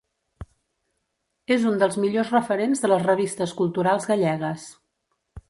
[1.55, 4.67] És un dels millors referents de les revistes culturals gallegues.